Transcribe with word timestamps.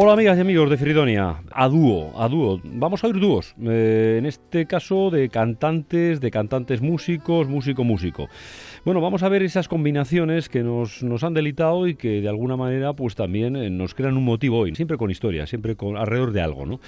Hola 0.00 0.12
amigas 0.12 0.38
y 0.38 0.42
amigos 0.42 0.70
de 0.70 0.76
Fridonia, 0.76 1.42
a 1.50 1.68
dúo, 1.68 2.12
a 2.22 2.28
dúo. 2.28 2.60
Vamos 2.62 3.02
a 3.02 3.08
oír 3.08 3.18
dúos, 3.18 3.56
eh, 3.60 4.14
en 4.16 4.26
este 4.26 4.64
caso 4.64 5.10
de 5.10 5.28
cantantes, 5.28 6.20
de 6.20 6.30
cantantes 6.30 6.80
músicos, 6.80 7.48
músico 7.48 7.82
músico. 7.82 8.28
Bueno, 8.84 9.00
vamos 9.00 9.24
a 9.24 9.28
ver 9.28 9.42
esas 9.42 9.66
combinaciones 9.66 10.48
que 10.48 10.62
nos, 10.62 11.02
nos 11.02 11.24
han 11.24 11.34
delitado 11.34 11.88
y 11.88 11.96
que 11.96 12.20
de 12.20 12.28
alguna 12.28 12.56
manera 12.56 12.92
pues 12.92 13.16
también 13.16 13.56
eh, 13.56 13.70
nos 13.70 13.94
crean 13.94 14.16
un 14.16 14.24
motivo 14.24 14.58
hoy, 14.58 14.72
siempre 14.76 14.96
con 14.98 15.10
historia, 15.10 15.48
siempre 15.48 15.74
con, 15.74 15.96
alrededor 15.96 16.30
de 16.30 16.42
algo, 16.42 16.64
¿no? 16.64 16.78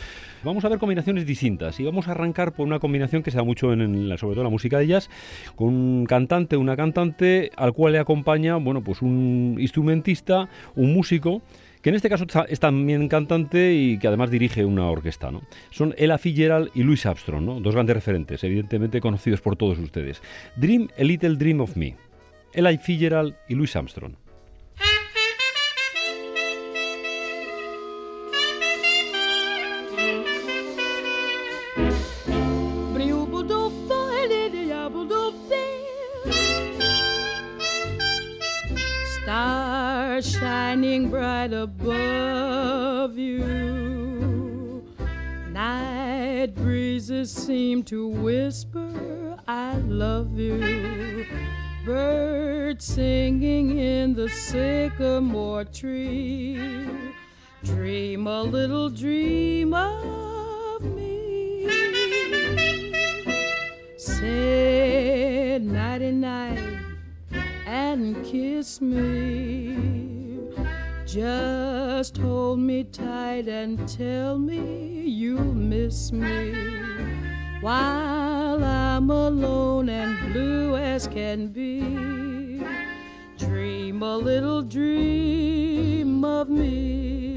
Vamos 0.44 0.64
a 0.64 0.68
ver 0.68 0.78
combinaciones 0.78 1.26
distintas 1.26 1.80
y 1.80 1.84
vamos 1.84 2.06
a 2.06 2.12
arrancar 2.12 2.52
por 2.52 2.64
una 2.64 2.78
combinación 2.78 3.24
que 3.24 3.32
se 3.32 3.38
da 3.38 3.42
mucho 3.42 3.72
en, 3.72 4.08
la, 4.08 4.18
sobre 4.18 4.34
todo 4.34 4.42
en 4.42 4.46
la 4.46 4.50
música 4.50 4.78
de 4.78 4.86
jazz, 4.86 5.10
con 5.56 5.74
un 5.74 6.06
cantante, 6.06 6.56
una 6.56 6.76
cantante 6.76 7.50
al 7.56 7.72
cual 7.72 7.94
le 7.94 7.98
acompaña, 7.98 8.54
bueno, 8.54 8.82
pues 8.82 9.02
un 9.02 9.56
instrumentista, 9.58 10.48
un 10.76 10.94
músico 10.94 11.42
que 11.82 11.88
en 11.88 11.94
este 11.94 12.08
caso 12.08 12.26
es 12.48 12.60
también 12.60 13.08
cantante 13.08 13.72
y 13.72 13.98
que 13.98 14.08
además 14.08 14.30
dirige 14.30 14.64
una 14.64 14.88
orquesta. 14.88 15.30
¿no? 15.30 15.42
Son 15.70 15.94
Ella 15.96 16.18
Fitzgerald 16.18 16.70
y 16.74 16.82
Louis 16.82 17.04
Armstrong, 17.06 17.44
¿no? 17.44 17.60
dos 17.60 17.74
grandes 17.74 17.94
referentes, 17.94 18.44
evidentemente 18.44 19.00
conocidos 19.00 19.40
por 19.40 19.56
todos 19.56 19.78
ustedes. 19.78 20.22
Dream 20.56 20.88
a 20.98 21.02
Little 21.02 21.36
Dream 21.36 21.60
of 21.60 21.76
Me. 21.76 21.96
Ella 22.52 22.76
Fitzgerald 22.78 23.34
y 23.48 23.54
Louis 23.54 23.74
Armstrong. 23.74 24.14
Shining 41.00 41.10
bright 41.10 41.52
above 41.52 43.16
you. 43.16 44.84
Night 45.50 46.54
breezes 46.54 47.32
seem 47.32 47.82
to 47.84 48.08
whisper, 48.08 49.36
I 49.46 49.76
love 49.76 50.38
you. 50.38 51.26
Birds 51.84 52.84
singing 52.84 53.78
in 53.78 54.14
the 54.14 54.28
sycamore 54.28 55.64
tree. 55.64 56.60
Dream 57.64 58.26
a 58.26 58.42
little 58.42 58.90
dream 58.90 59.74
of 59.74 60.82
me. 60.82 61.68
Say 63.96 65.58
nighty 65.62 66.12
night 66.12 66.80
and 67.66 68.24
kiss 68.24 68.80
me. 68.80 70.09
Just 71.12 72.18
hold 72.18 72.60
me 72.60 72.84
tight 72.84 73.48
and 73.48 73.88
tell 73.88 74.38
me 74.38 75.02
you'll 75.08 75.42
miss 75.42 76.12
me 76.12 76.54
while 77.60 78.62
I'm 78.62 79.10
alone 79.10 79.88
and 79.88 80.32
blue 80.32 80.76
as 80.76 81.08
can 81.08 81.48
be. 81.48 81.80
Dream 83.38 84.04
a 84.04 84.16
little 84.18 84.62
dream 84.62 86.24
of 86.24 86.48
me. 86.48 87.34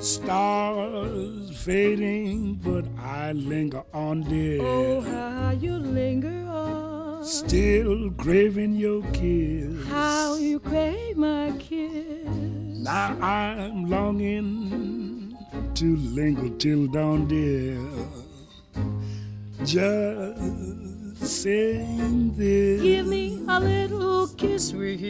Stars 0.00 1.56
fading, 1.62 2.54
but 2.54 2.86
I 2.98 3.30
linger 3.30 3.84
on, 3.94 4.22
dear. 4.22 4.62
Oh, 4.62 5.00
how 5.00 5.52
you 5.52 5.76
linger 5.76 6.45
Still 7.26 8.10
craving 8.12 8.76
your 8.76 9.02
kiss. 9.12 9.84
How 9.88 10.36
you 10.36 10.60
crave 10.60 11.16
my 11.16 11.52
kiss. 11.58 12.24
Now 12.24 13.16
I'm 13.20 13.90
longing 13.90 15.36
to 15.74 15.96
linger 15.96 16.50
till 16.50 16.86
dawn, 16.86 17.26
dear. 17.26 17.80
Just 19.64 21.26
saying 21.26 22.36
this. 22.36 22.80
Give 22.80 23.08
me 23.08 23.42
a 23.48 23.58
little 23.58 24.28
kiss, 24.28 24.68
sweet 24.68 25.00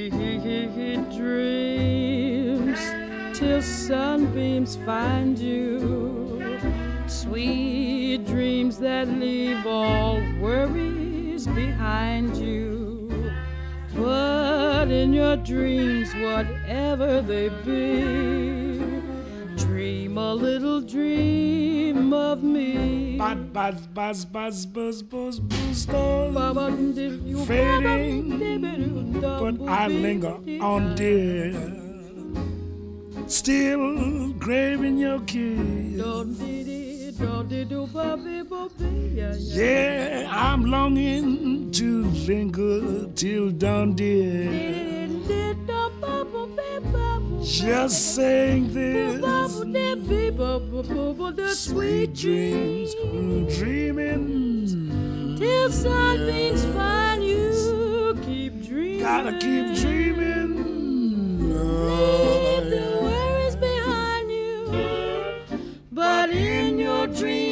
dreams, 1.18 2.80
till 3.38 3.60
sunbeams 3.60 4.76
find 4.86 5.38
you. 5.38 6.42
Sweet 7.08 8.24
dreams 8.24 8.78
that 8.78 9.06
leave 9.06 9.66
all 9.66 10.18
worries 10.40 11.05
behind 11.46 12.36
you. 12.36 13.32
But 13.94 14.90
in 14.90 15.12
your 15.12 15.36
dreams, 15.36 16.14
whatever 16.14 17.22
they 17.22 17.48
be, 17.64 18.78
dream 19.56 20.18
a 20.18 20.34
little 20.34 20.80
dream 20.80 22.12
of 22.12 22.42
me. 22.42 23.16
Buzz, 23.16 23.38
buzz, 23.52 23.86
buzz, 23.86 24.66
buzz, 24.66 24.66
buzz, 24.66 25.02
buzz, 25.02 25.40
buzz, 25.40 25.86
buzz, 25.86 27.46
fading, 27.46 29.20
but 29.20 29.68
I 29.68 29.86
linger 29.88 30.36
on, 30.60 30.94
dear. 30.94 31.54
Still 33.28 34.34
craving 34.38 34.98
your 34.98 35.20
kiss. 35.20 36.85
Yeah, 39.58 40.28
I'm 40.30 40.64
longing 40.66 41.70
to 41.72 42.04
linger 42.04 43.06
till 43.14 43.50
dawn, 43.52 43.94
dear. 43.94 45.08
Just 47.42 48.14
saying 48.14 48.72
this. 48.74 49.22
Sweet 51.58 52.14
dreams, 52.14 52.94
dreaming. 53.56 55.36
Till 55.38 55.70
something's 55.70 56.64
find 56.66 57.24
you, 57.24 58.18
keep 58.24 58.62
dreaming. 58.66 59.00
Gotta 59.00 59.32
keep 59.38 59.74
dreaming. 59.76 61.52
Oh 61.54 63.05
but 65.96 66.28
in 66.28 66.78
your 66.78 67.06
dreams. 67.06 67.45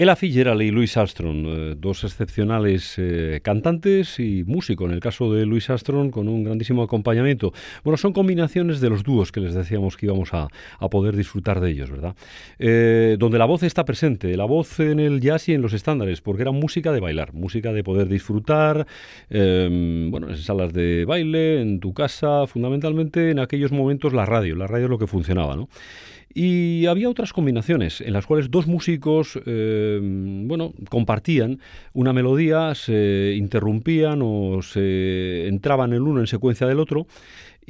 Ella 0.00 0.16
Fitzgerald 0.16 0.62
y 0.62 0.70
Louis 0.70 0.96
Armstrong, 0.96 1.44
eh, 1.46 1.74
dos 1.76 2.04
excepcionales 2.04 2.94
eh, 2.96 3.40
cantantes 3.42 4.18
y 4.18 4.44
músicos, 4.44 4.88
en 4.88 4.94
el 4.94 5.00
caso 5.00 5.30
de 5.30 5.44
Louis 5.44 5.68
Armstrong 5.68 6.10
con 6.10 6.26
un 6.26 6.42
grandísimo 6.42 6.82
acompañamiento. 6.82 7.52
Bueno, 7.84 7.98
son 7.98 8.14
combinaciones 8.14 8.80
de 8.80 8.88
los 8.88 9.02
dúos 9.02 9.30
que 9.30 9.40
les 9.40 9.52
decíamos 9.52 9.98
que 9.98 10.06
íbamos 10.06 10.32
a, 10.32 10.48
poder 10.90 11.16
disfrutar 11.16 11.60
de 11.60 11.72
ellos, 11.72 11.90
¿verdad? 11.90 12.14
Eh, 12.58 13.16
donde 13.18 13.36
la 13.36 13.44
voz 13.44 13.62
está 13.62 13.84
presente, 13.84 14.34
la 14.38 14.46
voz 14.46 14.80
en 14.80 15.00
el 15.00 15.20
jazz 15.20 15.50
y 15.50 15.52
en 15.52 15.60
los 15.60 15.74
estándares, 15.74 16.22
porque 16.22 16.40
era 16.44 16.50
música 16.50 16.92
de 16.92 17.00
bailar, 17.00 17.34
música 17.34 17.70
de 17.74 17.84
poder 17.84 18.08
disfrutar, 18.08 18.86
em, 19.28 20.10
bueno, 20.10 20.30
en 20.30 20.38
salas 20.38 20.72
de 20.72 21.04
baile, 21.04 21.60
en 21.60 21.78
tu 21.78 21.92
casa, 21.92 22.46
fundamentalmente 22.46 23.32
en 23.32 23.38
aquellos 23.38 23.70
momentos 23.70 24.14
la 24.14 24.24
radio, 24.24 24.56
la 24.56 24.66
radio 24.66 24.86
es 24.86 24.90
lo 24.90 24.98
que 24.98 25.06
funcionaba, 25.06 25.56
¿no? 25.56 25.68
Y 26.32 26.86
había 26.86 27.08
otras 27.08 27.32
combinaciones 27.32 28.00
en 28.00 28.12
las 28.12 28.24
cuales 28.24 28.50
dos 28.50 28.68
músicos, 28.68 29.38
eh, 29.46 29.98
bueno, 30.02 30.72
compartían 30.88 31.58
una 31.92 32.12
melodía, 32.12 32.74
se 32.76 33.34
interrumpían 33.36 34.20
o 34.22 34.62
se 34.62 35.48
entraban 35.48 35.92
el 35.92 36.02
uno 36.02 36.20
en 36.20 36.28
secuencia 36.28 36.68
del 36.68 36.78
otro 36.78 37.08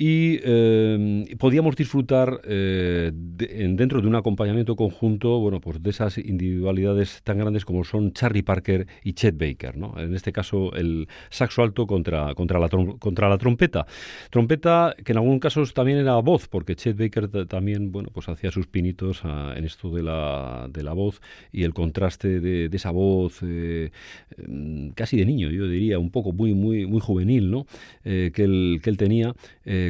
y 0.02 0.40
eh, 0.44 1.36
podíamos 1.38 1.76
disfrutar 1.76 2.40
eh, 2.44 3.12
dentro 3.12 4.00
de 4.00 4.08
un 4.08 4.14
acompañamiento 4.14 4.74
conjunto, 4.74 5.38
bueno, 5.40 5.60
pues 5.60 5.82
de 5.82 5.90
esas 5.90 6.16
individualidades 6.16 7.20
tan 7.22 7.36
grandes 7.36 7.66
como 7.66 7.84
son 7.84 8.14
Charlie 8.14 8.42
Parker 8.42 8.86
y 9.04 9.12
Chet 9.12 9.36
Baker, 9.36 9.76
¿no? 9.76 9.92
En 10.00 10.14
este 10.14 10.32
caso 10.32 10.72
el 10.72 11.06
saxo 11.28 11.62
alto 11.62 11.86
contra, 11.86 12.34
contra, 12.34 12.58
la, 12.58 12.70
contra 12.70 13.28
la 13.28 13.36
trompeta. 13.36 13.84
Trompeta 14.30 14.94
que 15.04 15.12
en 15.12 15.18
algunos 15.18 15.38
casos 15.38 15.74
también 15.74 15.98
era 15.98 16.14
voz, 16.14 16.48
porque 16.48 16.76
Chet 16.76 16.96
Baker 16.96 17.46
también, 17.46 17.92
bueno, 17.92 18.08
pues 18.10 18.26
hacía 18.30 18.50
sus 18.50 18.66
pinitos 18.68 19.20
ah, 19.24 19.52
en 19.54 19.66
esto 19.66 19.90
de 19.90 20.02
la, 20.02 20.66
de 20.72 20.82
la 20.82 20.94
voz 20.94 21.20
y 21.52 21.64
el 21.64 21.74
contraste 21.74 22.40
de, 22.40 22.70
esa 22.72 22.90
voz 22.90 23.40
eh, 23.42 23.90
em, 24.38 24.92
casi 24.92 25.18
de 25.18 25.26
niño, 25.26 25.50
yo 25.50 25.68
diría, 25.68 25.98
un 25.98 26.10
poco 26.10 26.32
muy, 26.32 26.54
muy, 26.54 26.86
muy 26.86 27.00
juvenil, 27.00 27.50
¿no? 27.50 27.66
que, 28.02 28.32
él, 28.34 28.80
que 28.82 28.88
él 28.88 28.96
tenía 28.96 29.34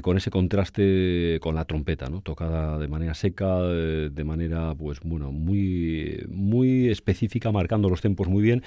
con 0.03 0.17
ese 0.17 0.31
contraste 0.31 1.39
con 1.41 1.55
la 1.55 1.65
trompeta, 1.65 2.09
¿no? 2.09 2.21
tocada 2.21 2.79
de 2.79 2.89
manera 2.89 3.15
seca, 3.15 3.61
eh, 3.63 4.11
de 4.13 4.25
manera 4.25 4.75
pues 4.75 5.01
bueno, 5.03 5.33
muy, 5.33 6.25
muy 6.29 6.89
específica, 6.89 7.51
marcando 7.53 7.89
los 7.89 8.01
tempos 8.01 8.29
muy 8.29 8.43
bien 8.43 8.63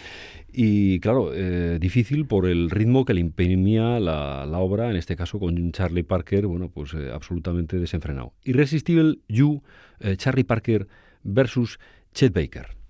y 0.52 1.00
claro, 1.00 1.32
eh, 1.34 1.78
difícil 1.80 2.26
por 2.26 2.48
el 2.48 2.70
ritmo 2.70 3.06
que 3.06 3.14
le 3.14 3.22
imprimía 3.22 4.00
la, 4.00 4.46
la, 4.46 4.58
obra, 4.58 4.90
en 4.90 4.96
este 4.96 5.16
caso 5.16 5.40
con 5.40 5.72
Charlie 5.72 6.04
Parker, 6.04 6.48
bueno, 6.48 6.70
pues 6.70 6.94
absolutamente 6.94 7.80
desenfrenado. 7.80 8.34
Irresistible 8.44 9.20
You, 9.28 9.62
Charlie 10.18 10.44
Parker 10.44 10.88
versus 11.24 11.80
Chet 12.14 12.34
Baker. 12.34 12.83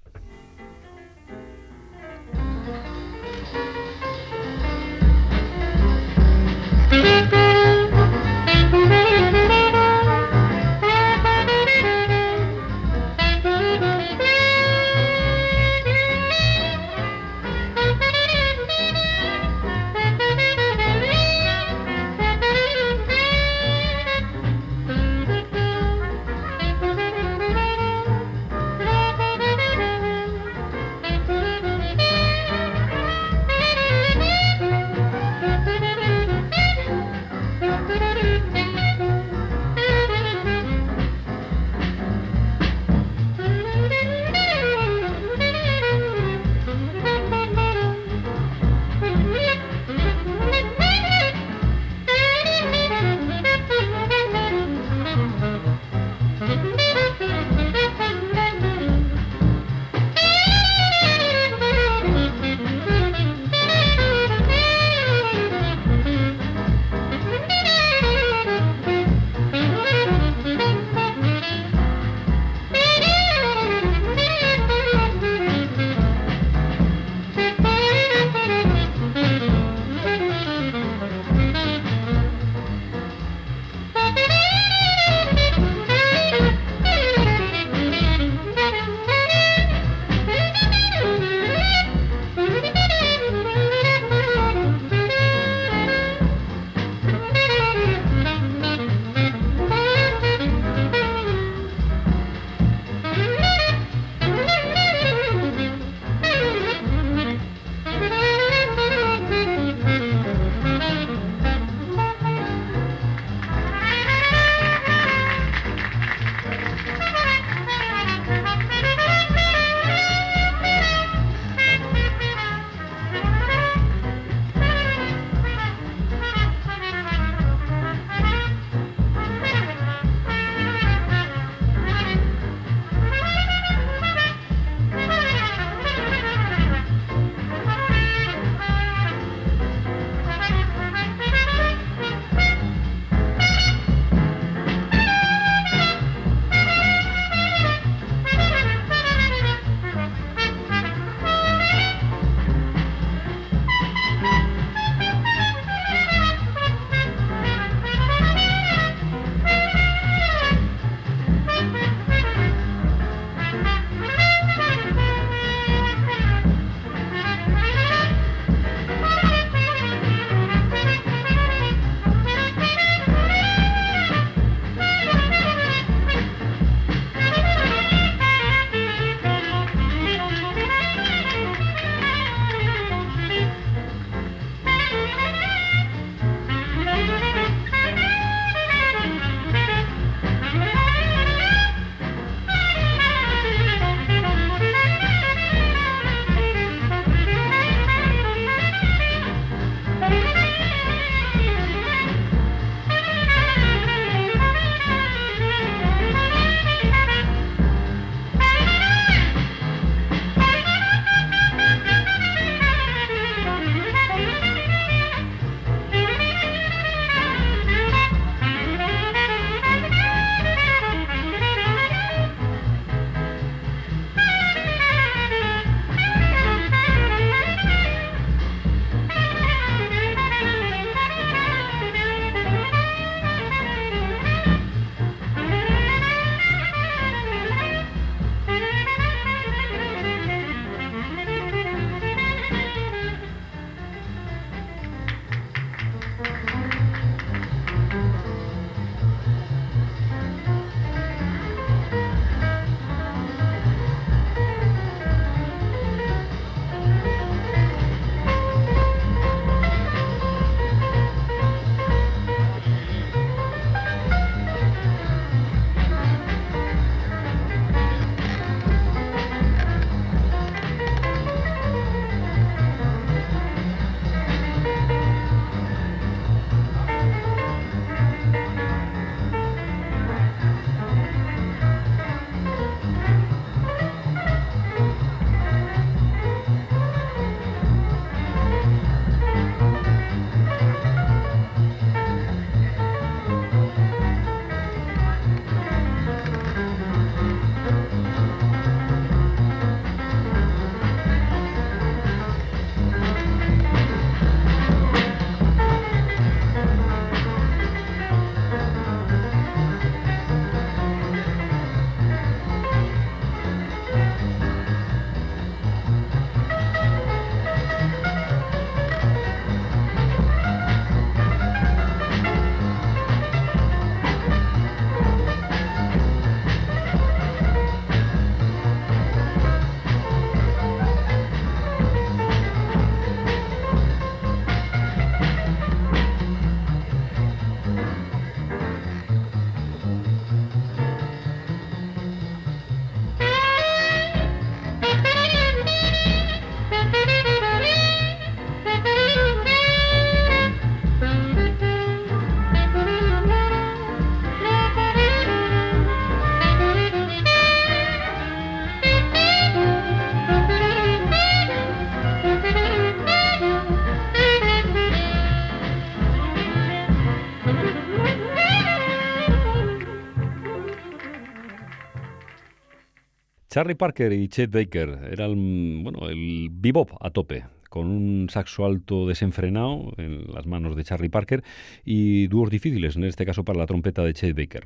Charlie 373.54 373.76
Parker 373.76 374.12
y 374.14 374.30
Chet 374.30 374.50
Baker 374.50 375.12
eran 375.12 375.84
bueno, 375.84 376.10
el 376.10 376.50
bebop 376.52 376.90
a 377.00 377.12
tope 377.12 377.46
con 377.70 377.86
un 377.86 378.28
saxo 378.32 378.66
alto 378.66 379.08
desenfrenado 379.08 379.94
en 379.98 380.26
las 380.34 380.48
manos 380.48 380.76
de 380.76 380.84
Charlie 380.84 381.10
Parker 381.10 381.44
y 381.86 382.26
dúos 382.26 382.50
difíciles, 382.50 382.96
en 382.96 383.04
este 383.04 383.28
caso 383.28 383.44
para 383.44 383.60
la 383.60 383.68
trompeta 383.68 384.04
de 384.04 384.16
Chet 384.16 384.36
Baker. 384.36 384.64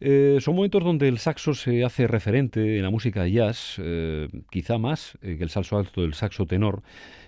Eh, 0.00 0.38
son 0.40 0.56
momentos 0.56 0.82
donde 0.82 1.08
el 1.08 1.18
saxo 1.18 1.52
se 1.52 1.84
hace 1.84 2.06
referente 2.06 2.78
en 2.78 2.82
la 2.84 2.88
música 2.88 3.28
jazz, 3.28 3.74
eh, 3.76 4.28
quizá 4.50 4.78
más 4.78 5.18
eh, 5.20 5.36
que 5.36 5.44
el 5.44 5.50
saxo 5.50 5.76
alto 5.76 6.00
del 6.00 6.14
saxo 6.14 6.46
tenor, 6.46 6.82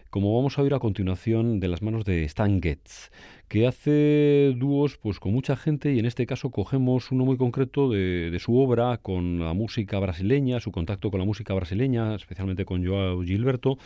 como 0.09 0.35
vamos 0.35 0.59
a 0.59 0.63
oír 0.63 0.73
a 0.73 0.79
continuación 0.79 1.61
de 1.61 1.69
las 1.69 1.83
manos 1.83 2.07
de 2.07 2.25
Stan 2.25 2.63
Getz 2.63 3.11
que 3.49 3.67
hace 3.67 4.55
dúos 4.57 4.99
pues, 4.99 5.21
con 5.21 5.33
mucha 5.33 5.57
gente 5.57 5.93
y 5.93 5.99
en 5.99 6.07
este 6.07 6.27
caso 6.27 6.51
cogemos 6.51 7.13
uno 7.13 7.25
muy 7.25 7.37
concreto 7.37 7.91
de, 7.91 8.37
su 8.41 8.59
obra 8.59 8.99
con 8.99 9.39
la 9.39 9.55
música 9.55 9.99
brasileña, 9.99 10.61
su 10.61 10.73
contacto 10.73 11.11
con 11.11 11.21
la 11.21 11.27
música 11.27 11.55
brasileña, 11.55 12.15
especialmente 12.15 12.65
con 12.65 12.85
Joao 12.85 13.23
Gilberto. 13.23 13.79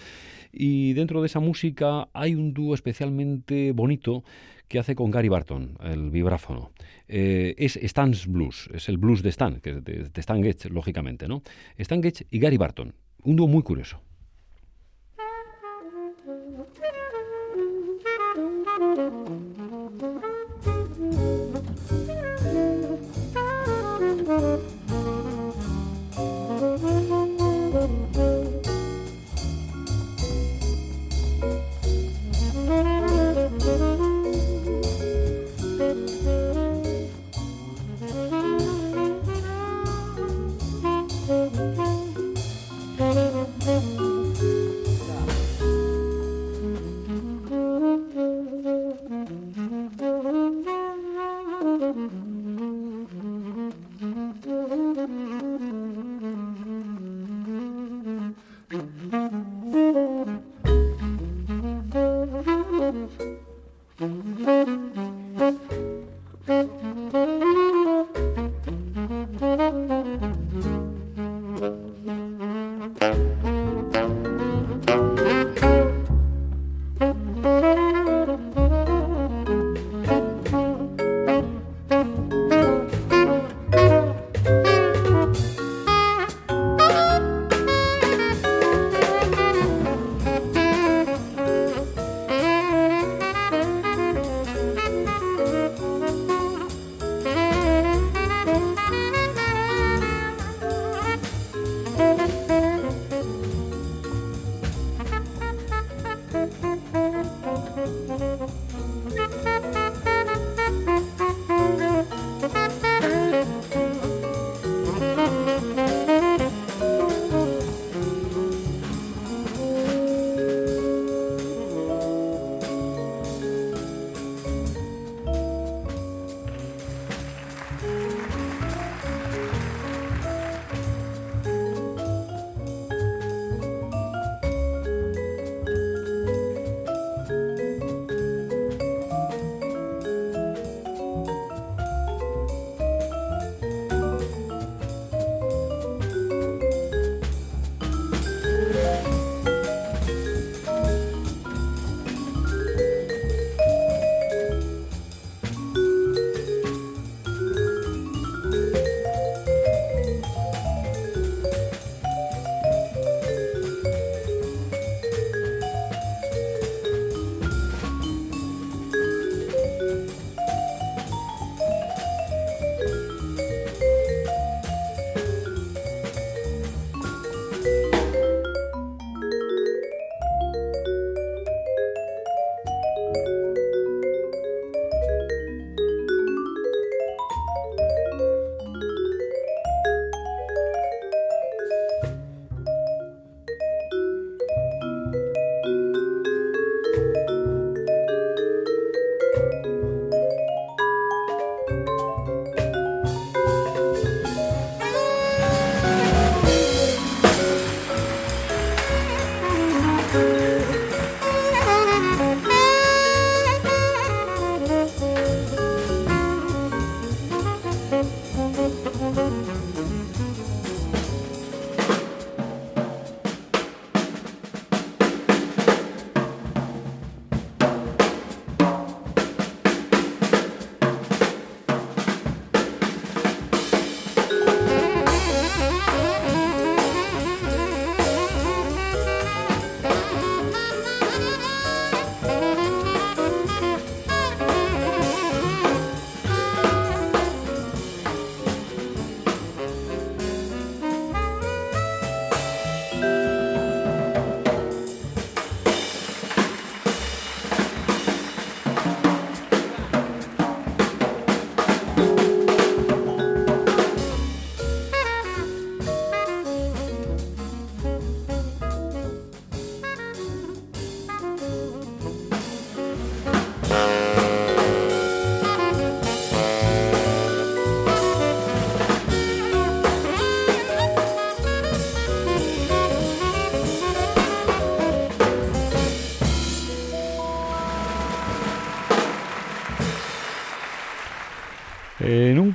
Y 0.52 0.94
dentro 0.94 1.20
de 1.20 1.26
esa 1.26 1.40
música 1.40 2.08
hay 2.12 2.34
un 2.34 2.54
dúo 2.54 2.74
especialmente 2.74 3.72
bonito 3.72 4.24
que 4.66 4.78
hace 4.78 4.94
con 4.94 5.10
Gary 5.10 5.28
Barton, 5.28 5.76
el 5.82 6.10
vibráfono. 6.10 6.70
Eh, 7.08 7.54
es 7.58 7.76
Stan's 7.76 8.26
Blues, 8.26 8.70
es 8.72 8.88
el 8.88 8.98
blues 8.98 9.22
de 9.22 9.30
Stan, 9.30 9.60
que 9.60 9.70
es 9.70 9.84
de, 9.84 10.10
Stan 10.14 10.42
Getz, 10.42 10.70
lógicamente, 10.70 11.26
¿no? 11.26 11.42
Stan 11.76 12.00
Getz 12.02 12.24
y 12.30 12.38
Gary 12.38 12.56
Barton, 12.56 12.94
un 13.24 13.36
dúo 13.36 13.48
muy 13.48 13.62
curioso. 13.62 14.00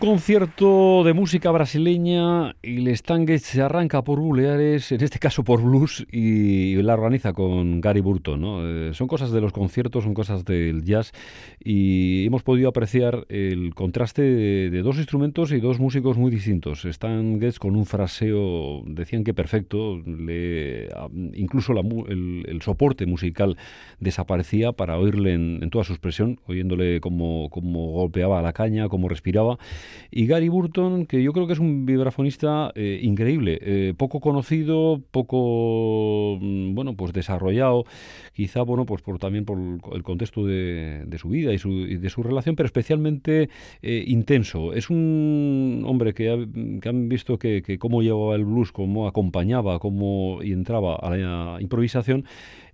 concierto 0.05 1.03
de 1.03 1.13
música 1.13 1.49
brasileña, 1.49 2.55
el 2.61 2.87
estangue 2.89 3.39
se 3.39 3.63
arranca 3.63 4.03
por 4.03 4.19
buleares, 4.19 4.91
en 4.91 5.01
este 5.01 5.17
caso 5.17 5.43
por 5.43 5.63
blues, 5.63 6.05
y 6.11 6.75
la 6.75 6.93
organiza 6.93 7.33
con 7.33 7.81
Gary 7.81 8.01
Burton. 8.01 8.43
Eh, 8.45 8.91
son 8.93 9.07
cosas 9.07 9.31
de 9.31 9.41
los 9.41 9.51
conciertos, 9.51 10.03
son 10.03 10.13
cosas 10.13 10.45
del 10.45 10.83
jazz, 10.83 11.11
y 11.59 12.23
hemos 12.27 12.43
podido 12.43 12.69
apreciar 12.69 13.25
el 13.29 13.73
contraste 13.73 14.21
de, 14.21 14.81
dos 14.83 14.97
instrumentos 14.97 15.51
y 15.51 15.59
dos 15.59 15.79
músicos 15.79 16.19
muy 16.19 16.29
distintos. 16.29 16.85
Stan 16.85 17.39
Getz 17.39 17.57
con 17.57 17.75
un 17.75 17.87
fraseo, 17.87 18.83
decían 18.85 19.23
que 19.23 19.33
perfecto, 19.33 19.97
le, 20.05 20.87
incluso 21.33 21.73
el, 22.07 22.59
soporte 22.61 23.07
musical 23.07 23.57
desaparecía 23.99 24.71
para 24.71 24.99
oírle 24.99 25.33
en, 25.33 25.67
toda 25.71 25.83
su 25.83 25.93
expresión, 25.93 26.39
oyéndole 26.45 27.01
cómo, 27.01 27.49
cómo 27.49 27.93
golpeaba 27.93 28.39
la 28.43 28.53
caña, 28.53 28.87
cómo 28.87 29.09
respiraba 29.09 29.57
y 30.11 30.27
Gary 30.27 30.49
Burton, 30.49 31.05
que 31.05 31.21
yo 31.21 31.33
creo 31.33 31.47
que 31.47 31.53
es 31.53 31.59
un 31.59 31.85
vibrafonista 31.85 32.71
eh, 32.75 32.99
increíble, 33.01 33.59
eh, 33.61 33.93
poco 33.97 34.19
conocido, 34.19 35.01
poco 35.11 36.37
mm, 36.41 36.73
bueno, 36.75 36.95
pues 36.95 37.13
desarrollado, 37.13 37.85
quizá 38.35 38.61
bueno, 38.63 38.85
pues 38.85 39.01
por 39.01 39.17
también 39.17 39.45
por 39.45 39.57
el 39.93 40.03
contexto 40.03 40.45
de, 40.45 41.07
su 41.17 41.29
vida 41.29 41.53
y, 41.53 41.57
de 41.97 42.09
su 42.09 42.21
relación, 42.21 42.55
pero 42.57 42.67
especialmente 42.67 43.49
eh, 43.81 44.03
intenso. 44.07 44.73
Es 44.73 44.89
un 44.89 45.83
hombre 45.87 46.13
que, 46.13 46.29
han 46.29 47.09
visto 47.09 47.39
que, 47.39 47.77
cómo 47.79 48.01
llevaba 48.01 48.35
el 48.35 48.43
blues, 48.43 48.73
cómo 48.73 49.07
acompañaba, 49.07 49.79
cómo 49.79 50.43
y 50.43 50.51
entraba 50.51 50.95
a 50.95 51.15
la 51.15 51.57
improvisación 51.61 52.25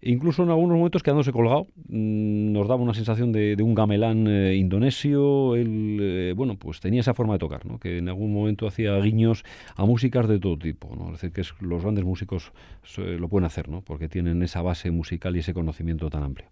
incluso 0.02 0.44
en 0.44 0.50
algunos 0.50 0.78
momentos 0.78 1.04
quedándose 1.04 1.32
colgado. 1.32 1.68
Mm, 1.88 2.52
nos 2.52 2.68
daba 2.68 2.82
una 2.82 2.94
sensación 2.94 3.32
de, 3.32 3.56
un 3.62 3.76
gamelán 3.76 4.28
eh, 4.28 4.56
indonesio. 4.56 5.56
Él, 5.56 5.98
eh, 6.02 6.34
bueno, 6.36 6.56
pues 6.58 6.80
tenía 6.80 7.02
esa 7.02 7.14
forma 7.14 7.34
de 7.34 7.40
tocar, 7.40 7.66
¿no? 7.66 7.80
que 7.80 8.00
en 8.00 8.10
algún 8.10 8.34
momento 8.34 8.68
hacía 8.68 8.98
guiños 8.98 9.44
a 9.76 9.86
músicas 9.86 10.28
de 10.28 10.40
todo 10.40 10.58
tipo. 10.58 10.96
¿no? 10.96 11.14
Es 11.14 11.22
decir, 11.22 11.32
que 11.32 11.44
los 11.66 11.84
grandes 11.84 12.04
músicos 12.04 12.52
lo 12.98 13.28
pueden 13.30 13.46
hacer, 13.46 13.70
¿no? 13.70 13.82
porque 13.82 14.10
tienen 14.10 14.42
esa 14.44 14.62
base 14.62 14.92
musical 14.92 15.36
y 15.36 15.40
ese 15.40 15.51
conocimiento 15.54 16.10
tan 16.10 16.24
amplio. 16.24 16.48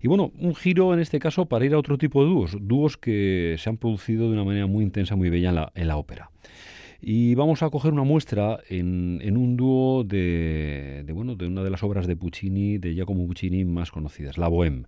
Y 0.00 0.08
bueno, 0.08 0.32
un 0.38 0.54
giro 0.54 0.92
en 0.94 1.00
este 1.00 1.18
caso 1.18 1.46
para 1.46 1.64
ir 1.64 1.74
a 1.74 1.78
otro 1.78 1.98
tipo 1.98 2.22
de 2.22 2.30
dúos, 2.30 2.56
dúos 2.60 2.96
que 2.96 3.56
se 3.58 3.68
han 3.68 3.76
producido 3.76 4.26
de 4.26 4.34
una 4.34 4.44
manera 4.44 4.66
muy 4.66 4.84
intensa, 4.84 5.16
muy 5.16 5.30
bella 5.30 5.72
en 5.74 5.88
la, 5.88 5.96
ópera. 5.96 6.30
Y 7.00 7.34
vamos 7.34 7.62
a 7.62 7.70
coger 7.70 7.92
una 7.92 8.02
muestra 8.04 8.58
en, 8.68 9.20
en 9.22 9.36
un 9.36 9.56
dúo 9.56 10.04
de, 10.04 11.02
de, 11.04 11.12
bueno, 11.12 11.34
de 11.34 11.46
una 11.46 11.62
de 11.62 11.70
las 11.70 11.82
obras 11.82 12.06
de 12.06 12.16
Puccini, 12.16 12.78
de 12.78 12.94
Giacomo 12.94 13.26
Puccini 13.26 13.64
más 13.64 13.90
conocidas, 13.90 14.38
La 14.38 14.48
Bohème. 14.48 14.86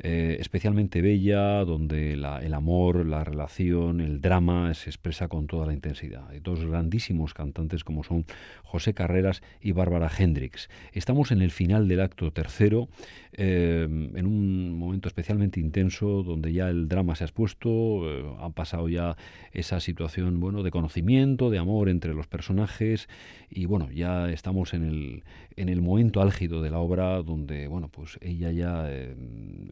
Eh, 0.00 0.36
especialmente 0.40 1.02
bella, 1.02 1.64
donde 1.64 2.14
el 2.14 2.54
amor, 2.54 3.06
la 3.06 3.22
relación, 3.22 4.00
el 4.00 4.20
drama 4.20 4.74
se 4.74 4.90
expresa 4.90 5.28
con 5.28 5.46
toda 5.46 5.66
la 5.66 5.72
intensidad. 5.72 6.30
Dos 6.42 6.64
grandísimos 6.64 7.32
cantantes 7.32 7.84
como 7.84 8.02
son 8.02 8.24
José 8.62 8.92
Carreras 8.92 9.42
y 9.60 9.72
Bárbara 9.72 10.10
Hendrix. 10.16 10.68
Estamos 10.92 11.30
en 11.30 11.42
el 11.42 11.50
final 11.50 11.86
del 11.86 12.00
acto 12.00 12.32
tercero, 12.32 12.88
eh, 13.32 13.86
en 13.88 14.26
un 14.26 14.76
momento 14.76 15.08
especialmente 15.08 15.60
intenso, 15.60 16.22
donde 16.22 16.52
ya 16.52 16.68
el 16.68 16.88
drama 16.88 17.14
se 17.14 17.24
ha 17.24 17.26
expuesto, 17.26 17.70
eh, 17.70 18.24
han 18.40 18.52
pasado 18.52 18.88
ya 18.88 19.16
esa 19.52 19.78
situación 19.80 20.40
bueno, 20.40 20.62
de 20.62 20.70
conocimiento, 20.70 21.50
de 21.50 21.58
amor 21.58 21.88
entre 21.88 22.14
los 22.14 22.26
personajes, 22.26 23.08
y 23.48 23.66
bueno, 23.66 23.90
ya 23.92 24.30
estamos 24.30 24.74
en 24.74 24.84
el, 24.84 25.22
en 25.56 25.68
el 25.68 25.82
momento 25.82 26.20
álgido 26.20 26.62
de 26.62 26.70
la 26.70 26.78
obra, 26.78 27.22
donde 27.22 27.68
bueno, 27.68 27.88
pues 27.88 28.18
ella 28.20 28.50
ya 28.50 28.88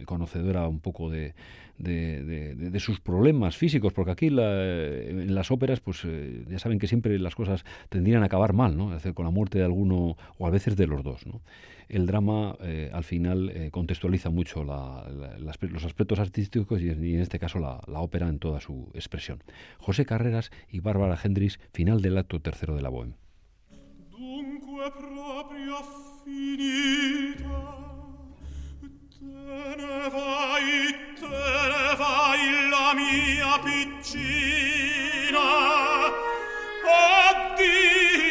conocedora 0.07 0.69
un 0.69 0.81
poco 0.81 1.11
de, 1.11 1.35
de, 1.79 2.81
sus 2.81 3.01
problemas 3.01 3.57
físicos, 3.57 3.93
porque 3.93 4.11
aquí 4.13 4.27
en 4.27 5.35
las 5.35 5.51
óperas, 5.51 5.81
pues 5.81 6.03
eh, 6.05 6.45
ya 6.49 6.59
saben 6.59 6.79
que 6.79 6.87
siempre 6.87 7.19
las 7.19 7.35
cosas 7.35 7.65
tendrían 7.89 8.23
a 8.23 8.27
acabar 8.27 8.53
mal, 8.53 8.77
¿no? 8.77 8.95
Es 8.97 9.03
con 9.15 9.25
la 9.25 9.31
muerte 9.31 9.59
de 9.59 9.65
alguno 9.65 10.17
o 10.39 10.47
a 10.47 10.51
veces 10.51 10.77
de 10.77 10.87
los 10.87 11.03
dos, 11.03 11.27
¿no? 11.27 11.41
El 11.89 12.07
drama 12.07 12.57
eh, 12.63 12.91
al 12.93 13.05
final 13.05 13.51
eh, 13.51 13.71
contextualiza 13.71 14.31
mucho 14.31 14.65
los 14.65 15.85
aspectos 15.85 16.19
artísticos 16.19 16.81
y, 16.81 16.89
en 16.89 17.21
este 17.21 17.39
caso 17.39 17.59
la, 17.59 17.81
ópera 18.01 18.29
en 18.29 18.39
toda 18.39 18.61
su 18.61 18.89
expresión. 18.95 19.43
José 19.79 20.07
Carreras 20.07 20.51
y 20.71 20.81
Bárbara 20.81 21.19
Hendrix, 21.23 21.59
final 21.73 22.01
del 22.01 22.17
acto 22.17 22.41
tercero 22.41 22.75
de 22.75 22.83
la 22.83 22.91
Bohème. 22.91 23.15
tua 24.73 24.91
propria 24.91 25.83
finita. 26.25 27.61
Te 29.11 29.77
ne 29.77 30.09
vai 30.09 30.67
te 31.21 31.29
ne 31.29 31.95
vai 31.97 32.43
la 32.71 32.95
mia 32.95 33.59
piccina. 33.59 35.47
Addio 37.49 38.25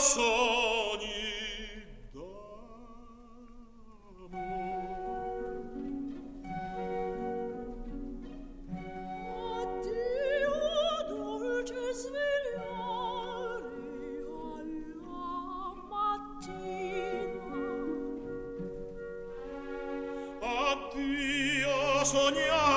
so 0.00 0.71
soñar. 22.12 22.71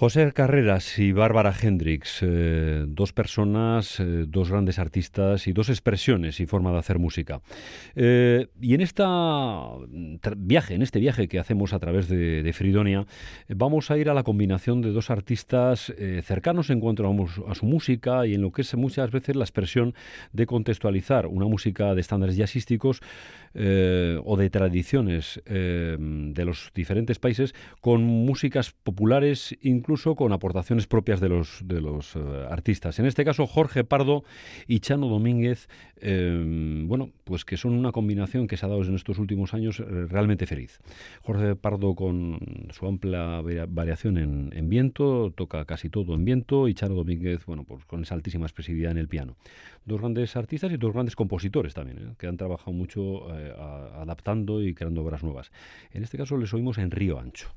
José 0.00 0.32
Carreras 0.32 0.98
y 0.98 1.12
Bárbara 1.12 1.52
Hendrix, 1.52 2.20
eh, 2.22 2.86
dos 2.88 3.12
personas, 3.12 4.00
eh, 4.00 4.24
dos 4.26 4.50
grandes 4.50 4.78
artistas 4.78 5.46
y 5.46 5.52
dos 5.52 5.68
expresiones 5.68 6.40
y 6.40 6.46
forma 6.46 6.72
de 6.72 6.78
hacer 6.78 6.98
música. 6.98 7.42
Eh, 7.94 8.46
y 8.62 8.72
en 8.72 8.80
esta 8.80 9.58
viaje, 10.38 10.72
en 10.72 10.80
este 10.80 11.00
viaje 11.00 11.28
que 11.28 11.38
hacemos 11.38 11.74
a 11.74 11.80
través 11.80 12.08
de, 12.08 12.50
Fridonia, 12.54 13.04
vamos 13.50 13.90
a 13.90 13.98
ir 13.98 14.08
a 14.08 14.14
la 14.14 14.22
combinación 14.22 14.80
de 14.80 14.90
dos 14.90 15.10
artistas 15.10 15.92
cercanos 16.22 16.70
en 16.70 16.80
cuanto 16.80 17.04
a, 17.46 17.54
su 17.54 17.66
música 17.66 18.26
y 18.26 18.34
en 18.34 18.40
lo 18.40 18.52
que 18.52 18.62
es 18.62 18.74
muchas 18.76 19.10
veces 19.10 19.36
la 19.36 19.44
expresión 19.44 19.94
de 20.32 20.46
contextualizar 20.46 21.26
una 21.26 21.46
música 21.46 21.94
de 21.94 22.00
estándares 22.00 22.36
jazzísticos 22.36 23.02
o 23.54 24.36
de 24.38 24.50
tradiciones 24.50 25.42
de 25.44 26.44
los 26.44 26.70
diferentes 26.74 27.18
países 27.18 27.54
con 27.80 28.02
músicas 28.02 28.72
populares, 28.72 29.56
incluso 29.60 29.89
incluso 29.90 30.14
con 30.14 30.32
aportaciones 30.32 30.86
propias 30.86 31.18
de 31.18 31.28
los, 31.28 31.62
de 31.64 31.80
los 31.80 32.14
eh, 32.14 32.20
artistas. 32.48 33.00
En 33.00 33.06
este 33.06 33.24
caso, 33.24 33.48
Jorge 33.48 33.82
Pardo 33.82 34.22
y 34.68 34.78
Chano 34.78 35.08
Domínguez, 35.08 35.68
eh, 36.00 36.84
bueno, 36.86 37.10
pues 37.24 37.44
que 37.44 37.56
son 37.56 37.72
una 37.72 37.90
combinación 37.90 38.46
que 38.46 38.56
se 38.56 38.66
ha 38.66 38.68
dado 38.68 38.84
en 38.84 38.94
estos 38.94 39.18
últimos 39.18 39.52
años 39.52 39.80
eh, 39.80 39.84
realmente 40.08 40.46
feliz. 40.46 40.78
Jorge 41.22 41.56
Pardo 41.56 41.96
con 41.96 42.38
su 42.70 42.86
amplia 42.86 43.42
variación 43.66 44.16
en, 44.16 44.68
viento, 44.68 45.32
toca 45.34 45.64
casi 45.64 45.88
todo 45.88 46.14
en 46.14 46.24
viento, 46.24 46.68
y 46.68 46.74
Chano 46.74 46.94
Domínguez, 46.94 47.44
bueno, 47.44 47.64
pues 47.64 47.84
con 47.84 48.02
esa 48.02 48.14
altísima 48.14 48.46
expresividad 48.46 48.92
en 48.92 48.98
el 48.98 49.08
piano. 49.08 49.34
Dos 49.86 49.98
grandes 49.98 50.36
artistas 50.36 50.70
y 50.70 50.76
dos 50.76 50.92
grandes 50.92 51.16
compositores 51.16 51.74
también, 51.74 52.14
que 52.16 52.28
han 52.28 52.36
trabajado 52.36 52.70
mucho 52.70 53.28
adaptando 53.28 54.62
y 54.62 54.72
creando 54.72 55.02
obras 55.02 55.24
nuevas. 55.24 55.50
En 55.90 56.04
este 56.04 56.16
caso 56.16 56.36
les 56.36 56.54
oímos 56.54 56.78
en 56.78 56.92
Río 56.92 57.18
Ancho. 57.18 57.48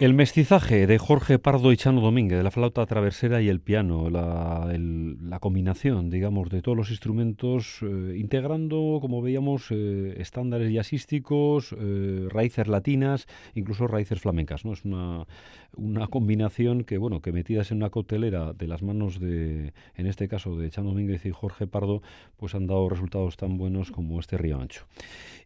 El 0.00 0.14
mestizaje 0.14 0.86
de 0.86 0.96
Jorge 0.96 1.38
Pardo 1.38 1.72
y 1.72 1.76
Chano 1.76 2.00
Domínguez, 2.00 2.38
de 2.38 2.42
la 2.42 2.50
flauta 2.50 2.86
traversera 2.86 3.42
y 3.42 3.50
el 3.50 3.60
piano, 3.60 4.08
la, 4.08 5.38
combinación, 5.40 6.08
digamos, 6.08 6.48
de 6.48 6.62
todos 6.62 6.74
los 6.74 6.90
instrumentos, 6.90 7.80
eh, 7.82 8.16
integrando, 8.16 8.96
como 9.02 9.20
veíamos, 9.20 9.66
eh, 9.68 10.14
estándares 10.16 10.72
jazzísticos, 10.72 11.76
eh, 11.78 12.28
raíces 12.30 12.66
latinas, 12.66 13.26
incluso 13.54 13.86
raíces 13.88 14.22
flamencas, 14.22 14.64
¿no? 14.64 14.72
Es 14.72 14.86
una, 14.86 15.26
una 15.76 16.06
combinación 16.06 16.84
que, 16.84 16.98
bueno, 16.98 17.20
que 17.20 17.32
metidas 17.32 17.70
en 17.70 17.78
una 17.78 17.90
coctelera 17.90 18.52
de 18.52 18.66
las 18.66 18.82
manos 18.82 19.20
de, 19.20 19.72
en 19.96 20.06
este 20.06 20.28
caso, 20.28 20.56
de 20.56 20.70
Chano 20.70 20.90
Domínguez 20.90 21.26
y 21.26 21.30
Jorge 21.30 21.66
Pardo, 21.66 22.02
pues 22.36 22.54
han 22.54 22.66
dado 22.66 22.88
resultados 22.88 23.36
tan 23.36 23.56
buenos 23.56 23.90
como 23.90 24.20
este 24.20 24.36
Río 24.38 24.60
Ancho. 24.60 24.84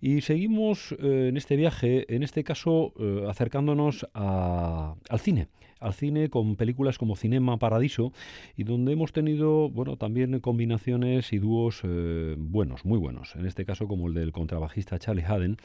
Y 0.00 0.20
seguimos 0.20 0.94
en 0.98 1.37
este 1.37 1.56
viaje, 1.56 2.12
en 2.14 2.22
este 2.22 2.44
caso, 2.44 2.92
acercándonos 3.28 4.06
a 4.14 4.94
al 5.08 5.20
cine 5.20 5.48
al 5.84 5.92
cine 5.92 6.30
con 6.30 6.56
películas 6.56 6.96
como 6.96 7.14
Cinema 7.14 7.58
Paradiso 7.58 8.12
y 8.56 8.64
donde 8.64 8.92
hemos 8.92 9.12
tenido 9.12 9.68
bueno 9.68 9.96
también 9.96 10.40
combinaciones 10.40 11.32
y 11.32 11.38
dúos 11.38 11.82
eh, 11.84 12.37
buenos, 12.38 12.87
muy 12.87 12.98
buenos. 12.98 13.37
En 13.37 13.44
este 13.44 13.66
caso 13.66 13.87
como 13.87 14.08
el 14.08 14.14
del 14.14 14.32
contrabajista 14.32 14.98
Charlie 14.98 15.24
Haden 15.24 15.58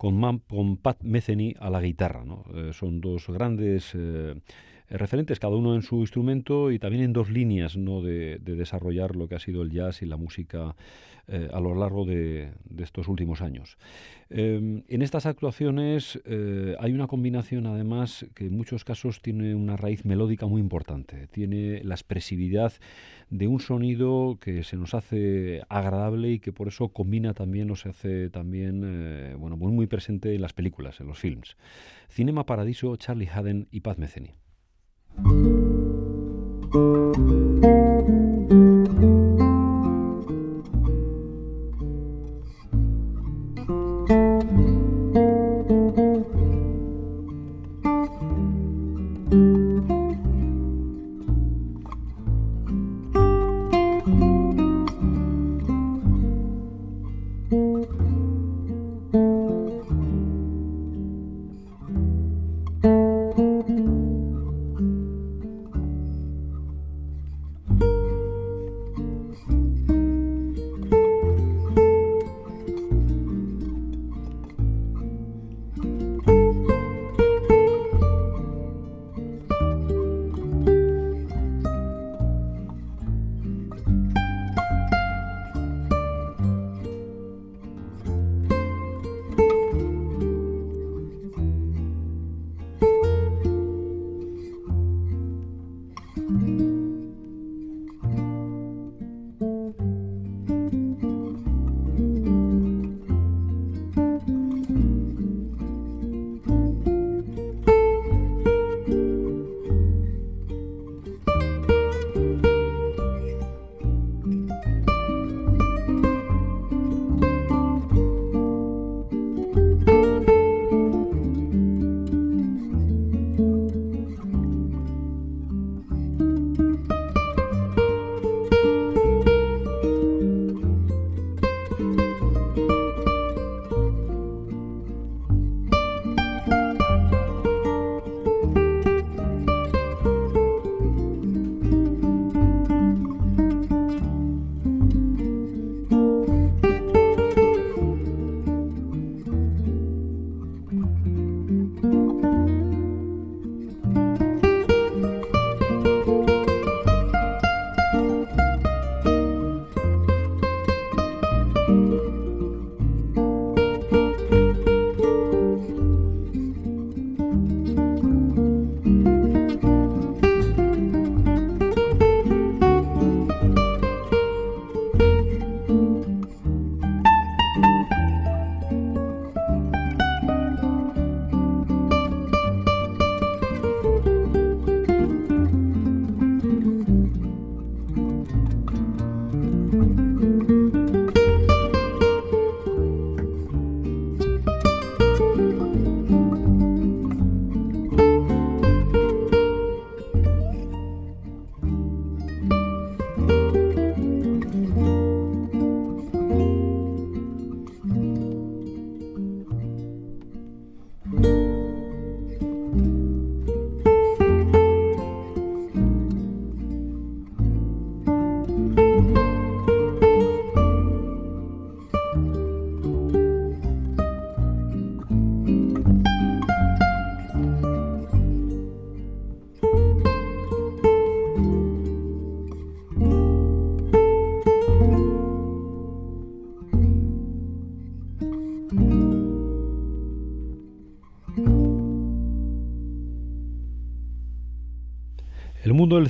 con, 0.00 0.38
con 0.48 0.78
Pat 0.78 1.02
Metheny 1.02 1.54
a 1.60 1.68
la 1.68 1.82
guitarra. 1.82 2.24
Eh, 2.54 2.70
son 2.72 3.02
dos 3.02 3.28
grandes 3.28 3.92
eh, 3.92 4.34
referentes, 4.88 5.38
cada 5.38 5.54
uno 5.56 5.74
en 5.74 5.82
su 5.82 5.96
instrumento 5.96 6.70
y 6.70 6.78
también 6.78 7.04
en 7.04 7.12
dos 7.12 7.28
líneas 7.28 7.76
¿no? 7.76 8.00
de, 8.00 8.38
desarrollar 8.38 9.14
lo 9.14 9.28
que 9.28 9.34
ha 9.34 9.38
sido 9.38 9.60
el 9.60 9.70
jazz 9.70 10.00
y 10.00 10.06
la 10.06 10.16
música 10.16 10.74
eh, 11.32 11.48
a 11.52 11.60
lo 11.60 11.76
largo 11.76 12.04
de, 12.04 12.50
estos 12.78 13.06
últimos 13.06 13.40
años. 13.40 13.78
Em, 14.30 14.82
en 14.88 15.02
estas 15.02 15.26
actuaciones 15.26 16.20
eh, 16.24 16.74
hay 16.80 16.92
una 16.92 17.06
combinación 17.06 17.66
además 17.66 18.26
que 18.34 18.46
en 18.46 18.56
muchos 18.56 18.84
casos 18.84 19.22
tiene 19.22 19.54
una 19.54 19.76
raíz 19.76 20.04
melódica 20.04 20.46
muy 20.46 20.60
importante, 20.60 21.28
tiene 21.28 21.84
la 21.84 21.94
expresividad 21.94 22.72
de 23.28 23.46
un 23.46 23.60
sonido 23.60 24.38
que 24.40 24.64
se 24.64 24.76
nos 24.76 24.92
hace 24.94 25.62
agradable 25.68 26.32
y 26.32 26.40
que 26.40 26.52
por 26.52 26.66
eso 26.66 26.88
combina 26.88 27.32
también 27.32 27.70
o 27.70 27.76
se 27.76 27.90
hace 27.90 28.28
también 28.28 28.82
eh, 28.84 29.36
bueno, 29.38 29.56
muy, 29.56 29.70
muy 29.70 29.86
presente 29.86 30.34
en 30.34 30.42
las 30.42 30.52
películas, 30.52 31.00
en 31.00 31.06
los 31.06 31.18
films. 31.20 31.56
Cinema 32.08 32.44
Paradiso, 32.44 32.96
Charlie 32.96 33.28
Haden 33.28 33.68
y 33.70 33.80
Pat 33.80 33.98
Metheny. 33.98 34.34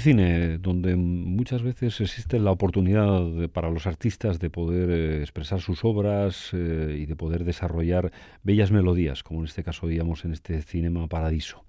Cine, 0.00 0.58
donde 0.58 0.96
muchas 0.96 1.62
veces 1.62 2.00
existe 2.00 2.38
la 2.38 2.50
oportunidad 2.50 3.48
para 3.52 3.70
los 3.70 3.86
artistas 3.86 4.38
de 4.38 4.50
poder 4.50 4.90
eh, 4.90 5.20
expresar 5.20 5.60
sus 5.60 5.84
obras 5.84 6.50
eh, 6.52 6.98
y 7.00 7.06
de 7.06 7.16
poder 7.16 7.44
desarrollar 7.44 8.10
bellas 8.42 8.70
melodías, 8.70 9.22
como 9.22 9.40
en 9.40 9.46
este 9.46 9.62
caso, 9.62 9.86
digamos, 9.86 10.24
en 10.24 10.32
este 10.32 10.62
Cinema 10.62 11.06
Paradiso. 11.06 11.64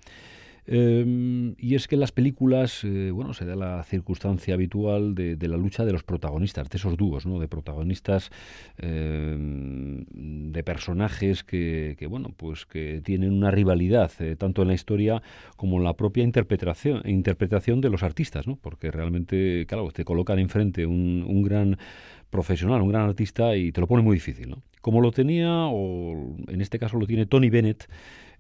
Em, 0.68 1.56
y 1.58 1.76
es 1.76 1.88
que 1.88 1.96
en 1.96 2.02
las 2.02 2.12
películas, 2.12 2.84
eh, 2.84 3.12
bueno, 3.12 3.34
se 3.34 3.46
da 3.46 3.56
la 3.56 3.84
circunstancia 3.84 4.54
habitual 4.54 5.16
de, 5.16 5.38
la 5.48 5.58
lucha 5.58 5.86
de 5.86 5.92
los 5.92 6.04
protagonistas, 6.04 6.70
de 6.70 6.78
esos 6.78 6.98
dúos, 6.98 7.26
¿no? 7.26 7.40
De 7.40 7.48
protagonistas, 7.48 8.30
em, 8.78 10.06
de 10.52 10.64
personajes 10.64 11.44
que, 11.44 12.08
bueno, 12.10 12.34
pues 12.38 12.66
que 12.66 13.02
tienen 13.04 13.34
una 13.34 13.52
rivalidad, 13.52 14.12
eh, 14.20 14.36
tanto 14.36 14.62
en 14.62 14.68
la 14.68 14.74
historia 14.74 15.22
como 15.58 15.78
en 15.78 15.84
la 15.84 15.94
propia 15.94 16.24
interpretación, 16.24 17.02
interpretación 17.06 17.82
de 17.82 17.90
los 17.90 18.04
artistas, 18.04 18.48
¿no? 18.48 18.56
Porque 18.56 18.92
realmente, 18.92 19.66
claro, 19.68 19.92
te 19.92 20.06
colocan 20.06 20.40
enfrente 20.40 20.86
un, 20.86 21.26
un 21.28 21.42
gran 21.42 21.78
profesional, 22.30 22.82
un 22.82 22.90
gran 22.90 23.04
artista 23.10 23.56
y 23.56 23.72
te 23.72 23.82
lo 23.82 23.88
pone 23.88 24.04
muy 24.04 24.16
difícil, 24.16 24.50
¿no? 24.50 24.64
Como 24.82 25.02
lo 25.02 25.12
tenía, 25.12 25.68
o 25.68 26.36
en 26.48 26.62
este 26.62 26.80
caso 26.80 26.98
lo 26.98 27.06
tiene 27.06 27.28
Tony 27.28 27.50
Bennett, 27.50 27.88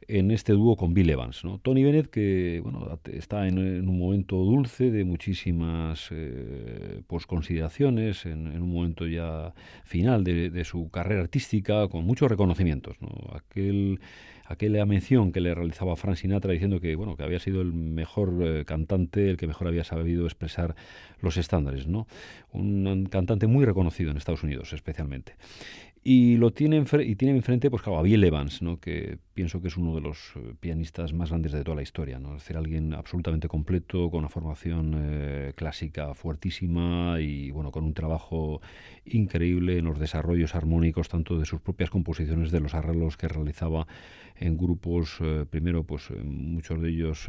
en 0.08 0.32
este 0.32 0.54
dúo 0.54 0.76
con 0.76 0.94
Bill 0.94 1.10
Evans. 1.10 1.44
¿no? 1.44 1.60
Tony 1.60 1.84
Bennett, 1.84 2.10
que 2.10 2.60
bueno, 2.64 3.00
está 3.12 3.48
en, 3.48 3.58
un 3.58 4.00
momento 4.00 4.38
dulce 4.38 4.92
de 4.92 5.04
muchísimas 5.04 6.10
eh, 6.12 7.02
consideraciones, 7.28 8.26
en, 8.26 8.48
un 8.62 8.74
momento 8.74 9.08
ya 9.08 9.54
final 9.84 10.24
de, 10.24 10.64
su 10.66 10.90
carrera 10.90 11.22
artística, 11.22 11.88
con 11.88 12.06
muchos 12.06 12.30
reconocimientos. 12.30 12.98
¿no? 13.02 13.10
Aquel, 13.34 14.00
aquella 14.46 14.86
mención 14.86 15.32
que 15.32 15.42
le 15.42 15.54
realizaba 15.56 15.96
Frank 15.96 16.18
Sinatra 16.18 16.54
diciendo 16.54 16.80
que, 16.80 16.96
bueno, 16.96 17.16
que 17.16 17.24
había 17.24 17.40
sido 17.40 17.62
el 17.62 17.74
mejor 17.74 18.34
eh, 18.42 18.66
cantante, 18.66 19.30
el 19.30 19.38
que 19.38 19.48
mejor 19.48 19.68
había 19.68 19.84
sabido 19.84 20.26
expresar 20.26 20.76
los 21.20 21.38
estándares. 21.38 21.88
¿no? 21.88 22.08
Un 22.52 23.08
cantante 23.10 23.48
muy 23.48 23.66
reconocido 23.66 24.12
en 24.12 24.18
Estados 24.18 24.44
Unidos 24.44 24.74
especialmente. 24.74 25.36
Y 26.04 26.38
lo 26.38 26.52
tiene, 26.52 26.84
y 27.06 27.16
tiene 27.16 27.36
enfrente, 27.36 27.70
pues 27.70 27.84
claro, 27.84 28.00
a 28.00 28.02
Bill 28.02 28.24
Evans, 28.24 28.64
¿no? 28.64 28.80
que 28.80 29.20
pienso 29.36 29.62
que 29.62 29.68
es 29.68 29.78
uno 29.78 29.94
de 29.94 30.02
los 30.02 30.34
eh, 30.36 30.56
pianistas 30.60 31.14
más 31.14 31.30
grandes 31.30 31.52
de 31.52 31.64
toda 31.64 31.76
la 31.76 31.84
historia. 31.84 32.18
¿no? 32.18 32.36
Es 32.36 32.42
decir, 32.42 32.58
alguien 32.58 32.96
absolutamente 32.96 33.48
completo, 33.48 34.10
con 34.10 34.22
una 34.22 34.30
formación 34.30 34.96
eh, 34.98 35.54
clásica 35.56 36.16
fuertísima 36.16 37.22
y 37.22 37.52
bueno, 37.52 37.72
con 37.72 37.84
un 37.84 37.94
trabajo 37.94 38.62
increíble 39.06 39.78
en 39.78 39.86
los 39.86 40.00
desarrollos 40.00 40.56
armónicos, 40.56 41.08
tanto 41.08 41.38
de 41.38 41.46
sus 41.46 41.62
propias 41.62 41.92
composiciones, 41.92 42.50
de 42.50 42.62
los 42.62 42.74
arreglos 42.74 43.16
que 43.16 43.28
realizaba 43.28 43.86
en 44.42 44.58
grupos, 44.58 45.18
eh, 45.22 45.46
primero, 45.50 45.84
pues 45.84 46.10
muchos 46.24 46.82
de 46.82 46.90
ellos 46.90 47.28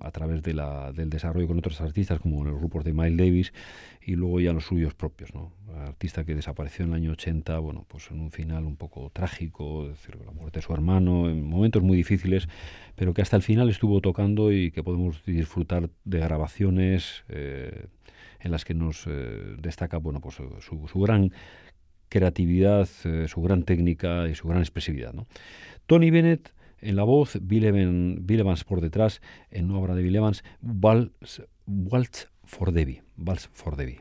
a 0.00 0.10
través 0.12 0.42
de 0.42 0.54
la, 0.54 0.92
del 0.92 1.10
desarrollo 1.10 1.48
con 1.48 1.58
otros 1.58 1.80
artistas, 1.80 2.20
como 2.20 2.42
en 2.42 2.52
los 2.52 2.58
grupos 2.58 2.84
de 2.84 2.92
Miles 2.92 3.16
Davis, 3.16 3.52
y 4.00 4.14
luego 4.14 4.38
ya 4.40 4.52
los 4.52 4.66
suyos 4.66 4.94
propios. 4.94 5.34
¿no? 5.34 5.52
artista 5.82 6.24
que 6.24 6.34
desapareció 6.34 6.84
en 6.84 6.92
el 6.92 6.96
año 6.96 7.12
80, 7.12 7.58
bueno, 7.58 7.84
pues 7.88 8.10
en 8.10 8.20
un 8.20 8.30
final 8.30 8.64
un 8.64 8.76
poco 8.76 9.10
trágico, 9.12 9.88
decir, 9.88 10.16
la 10.24 10.32
muerte 10.32 10.60
de 10.60 10.62
su 10.62 10.72
hermano, 10.72 11.28
en 11.28 11.44
momentos 11.44 11.82
muy 11.82 11.96
difíciles, 11.96 12.48
pero 12.94 13.14
que 13.14 13.22
hasta 13.22 13.36
el 13.36 13.42
final 13.42 13.68
estuvo 13.70 14.00
tocando 14.00 14.52
y 14.52 14.70
que 14.70 14.82
podemos 14.82 15.24
disfrutar 15.24 15.90
de 16.04 16.18
grabaciones 16.18 17.24
eh, 17.28 17.86
en 18.40 18.50
las 18.50 18.64
que 18.64 18.74
nos 18.74 19.06
eh, 19.06 19.56
destaca, 19.58 19.98
bueno, 19.98 20.20
pues 20.20 20.36
su, 20.36 20.88
su 20.88 21.00
gran 21.00 21.32
creatividad, 22.08 22.88
eh, 23.04 23.26
su 23.26 23.42
gran 23.42 23.64
técnica 23.64 24.28
y 24.28 24.34
su 24.34 24.46
gran 24.46 24.60
expresividad. 24.60 25.12
¿no? 25.12 25.26
Tony 25.86 26.10
Bennett 26.10 26.52
en 26.80 26.96
la 26.96 27.04
voz, 27.04 27.38
Bill, 27.40 27.64
Evans 27.64 28.64
por 28.64 28.80
detrás, 28.80 29.20
en 29.50 29.70
una 29.70 29.78
obra 29.78 29.94
de 29.94 30.02
Bill 30.02 30.16
Evans, 30.16 30.44
Waltz 31.66 32.28
for 32.44 32.72
Debbie. 32.72 33.02
Waltz 33.16 33.48
for 33.52 33.76
Debbie. 33.76 34.00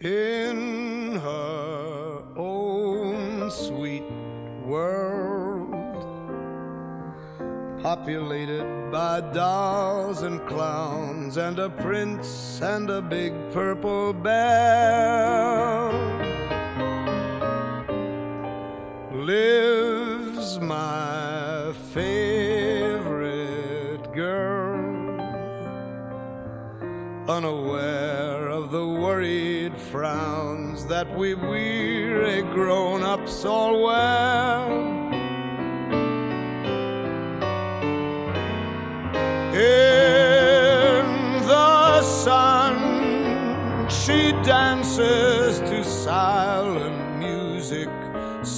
in 0.00 0.47
populated 7.88 8.66
by 8.92 9.18
dolls 9.32 10.20
and 10.20 10.38
clowns, 10.46 11.38
and 11.38 11.58
a 11.58 11.70
prince 11.70 12.60
and 12.60 12.90
a 12.90 13.00
big 13.00 13.32
purple 13.50 14.12
bear. 14.12 15.90
Lives 19.10 20.60
my 20.60 21.72
favorite 21.94 23.24
girl, 24.12 24.76
unaware 27.26 28.48
of 28.48 28.70
the 28.70 28.86
worried 28.86 29.74
frowns 29.90 30.84
that 30.92 31.08
we 31.16 31.32
weary 31.32 32.42
grown 32.42 33.02
ups 33.02 33.46
all 33.46 33.82
wear. 33.84 34.27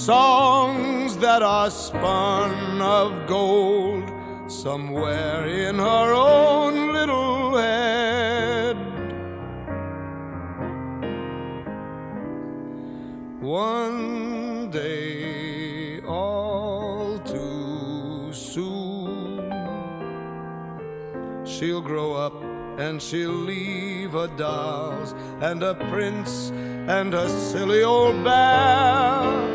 Songs 0.05 1.15
that 1.17 1.43
are 1.43 1.69
spun 1.69 2.81
of 2.81 3.27
gold 3.27 4.11
somewhere 4.47 5.45
in 5.47 5.75
her 5.75 6.13
own 6.13 6.91
little 6.91 7.55
head. 7.55 8.77
One 13.41 14.71
day, 14.71 16.01
all 16.01 17.19
too 17.19 18.33
soon, 18.33 19.51
she'll 21.45 21.81
grow 21.81 22.15
up 22.15 22.33
and 22.79 22.99
she'll 22.99 23.29
leave 23.53 24.13
her 24.13 24.29
dolls 24.35 25.13
and 25.41 25.61
a 25.61 25.75
prince 25.91 26.49
and 26.87 27.13
a 27.13 27.29
silly 27.29 27.83
old 27.83 28.23
bear. 28.23 29.50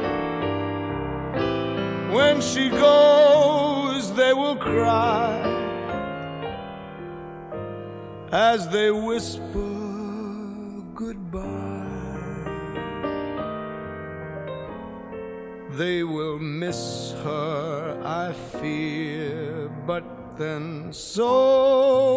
She 2.56 2.70
goes, 2.70 4.14
they 4.14 4.32
will 4.32 4.56
cry 4.56 5.36
as 8.32 8.66
they 8.70 8.90
whisper 8.90 9.74
goodbye. 10.94 11.44
They 15.72 16.02
will 16.02 16.38
miss 16.38 17.12
her, 17.24 18.00
I 18.02 18.32
fear, 18.32 19.68
but 19.86 20.38
then 20.38 20.94
so 20.94 22.15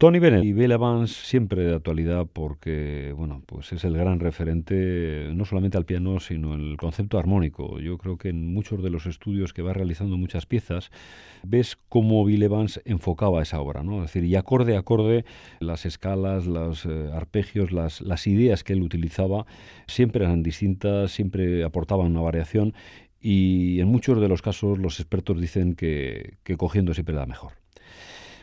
Tony 0.00 0.18
Bennett 0.18 0.44
y 0.44 0.54
Bill 0.54 0.72
Evans 0.72 1.12
siempre 1.12 1.62
de 1.62 1.74
actualidad 1.74 2.26
porque, 2.32 3.12
bueno, 3.14 3.42
pues 3.44 3.70
es 3.74 3.84
el 3.84 3.98
gran 3.98 4.18
referente 4.18 5.28
no 5.34 5.44
solamente 5.44 5.76
al 5.76 5.84
piano, 5.84 6.20
sino 6.20 6.54
el 6.54 6.78
concepto 6.78 7.18
armónico. 7.18 7.78
Yo 7.80 7.98
creo 7.98 8.16
que 8.16 8.30
en 8.30 8.54
muchos 8.54 8.82
de 8.82 8.88
los 8.88 9.04
estudios 9.04 9.52
que 9.52 9.60
va 9.60 9.74
realizando 9.74 10.16
muchas 10.16 10.46
piezas, 10.46 10.90
ves 11.42 11.76
cómo 11.90 12.24
Bill 12.24 12.42
Evans 12.44 12.80
enfocaba 12.86 13.42
esa 13.42 13.60
obra, 13.60 13.82
¿no? 13.82 13.96
Es 13.96 14.10
decir, 14.10 14.24
y 14.24 14.36
acorde 14.36 14.74
a 14.74 14.78
acorde, 14.78 15.26
las 15.58 15.84
escalas, 15.84 16.46
los 16.46 16.86
eh, 16.86 17.10
arpegios, 17.12 17.70
las, 17.70 18.00
las 18.00 18.26
ideas 18.26 18.64
que 18.64 18.72
él 18.72 18.80
utilizaba 18.80 19.44
siempre 19.86 20.24
eran 20.24 20.42
distintas, 20.42 21.12
siempre 21.12 21.62
aportaban 21.62 22.06
una 22.06 22.22
variación 22.22 22.72
y 23.20 23.80
en 23.80 23.88
muchos 23.88 24.18
de 24.18 24.28
los 24.28 24.40
casos 24.40 24.78
los 24.78 24.98
expertos 24.98 25.38
dicen 25.38 25.74
que, 25.74 26.38
que 26.42 26.56
cogiendo 26.56 26.94
siempre 26.94 27.14
la 27.14 27.26
mejor 27.26 27.59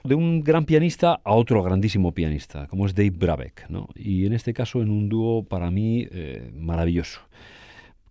de 0.04 0.16
un 0.16 0.44
gran 0.44 0.66
pianista 0.66 1.20
a 1.24 1.34
otro 1.34 1.64
grandísimo 1.64 2.14
pianista, 2.14 2.68
como 2.68 2.86
es 2.86 2.96
Dave 2.96 3.12
Brabeck, 3.12 3.70
¿no? 3.70 3.88
y 3.96 4.26
en 4.26 4.34
este 4.34 4.54
caso 4.54 4.82
en 4.82 4.90
un 4.90 5.10
dúo 5.10 5.44
para 5.44 5.72
mí 5.72 6.08
eh, 6.12 6.52
maravilloso. 6.54 7.22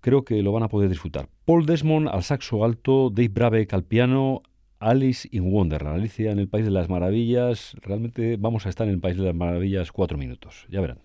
Creo 0.00 0.24
que 0.24 0.42
lo 0.42 0.52
van 0.52 0.62
a 0.62 0.68
poder 0.68 0.88
disfrutar. 0.88 1.28
Paul 1.44 1.66
Desmond 1.66 2.08
al 2.08 2.22
saxo 2.22 2.64
alto, 2.64 3.10
Dave 3.10 3.28
Brabeck 3.28 3.72
al 3.72 3.82
piano, 3.82 4.42
Alice 4.78 5.28
in 5.32 5.52
Wonderland, 5.52 5.96
Alicia 5.96 6.30
en 6.30 6.38
el 6.38 6.48
País 6.48 6.64
de 6.64 6.70
las 6.70 6.88
Maravillas. 6.88 7.74
Realmente 7.82 8.36
vamos 8.36 8.66
a 8.66 8.68
estar 8.68 8.86
en 8.86 8.94
el 8.94 9.00
País 9.00 9.16
de 9.16 9.24
las 9.24 9.34
Maravillas 9.34 9.90
cuatro 9.90 10.18
minutos, 10.18 10.66
ya 10.70 10.80
verán. 10.80 10.98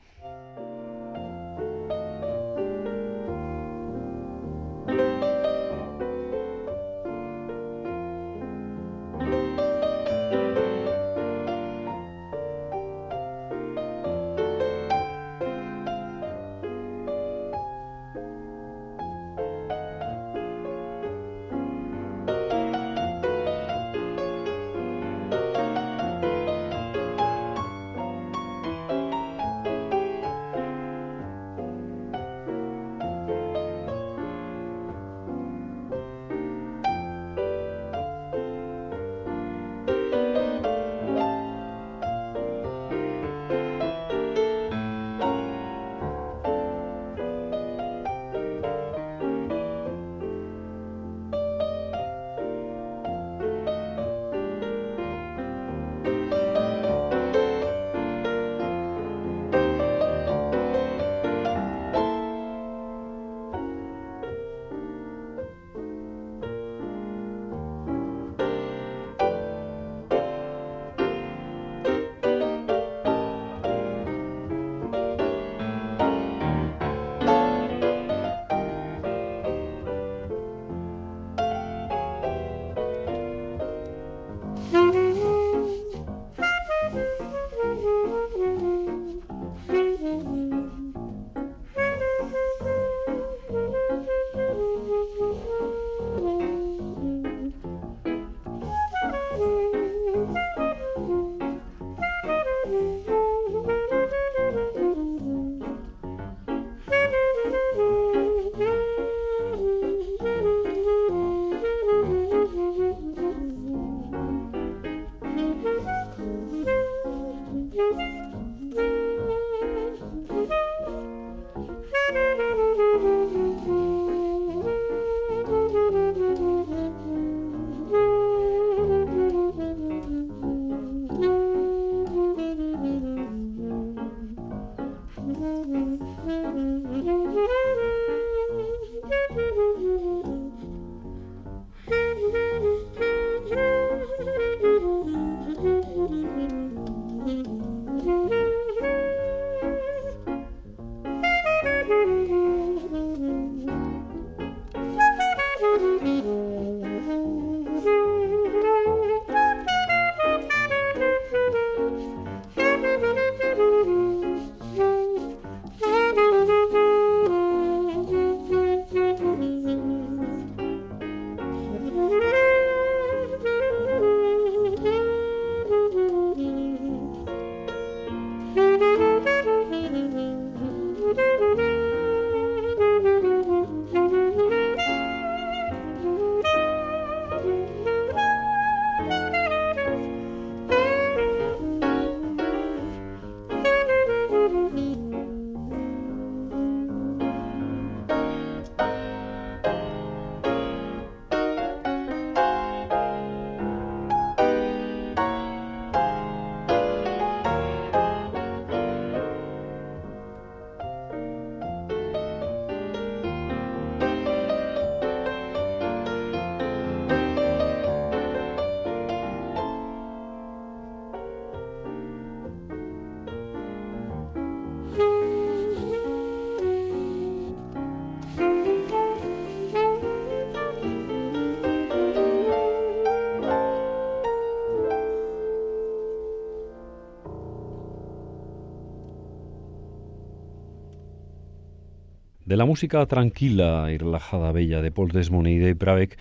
De 242.51 242.57
la 242.57 242.65
música 242.65 243.05
tranquila 243.05 243.87
y 243.93 243.97
relajada, 243.97 244.51
bella 244.51 244.81
de 244.81 244.91
Paul 244.91 245.11
Desmond 245.11 245.47
y 245.47 245.57
Dave 245.57 245.75
Brabeck 245.75 246.17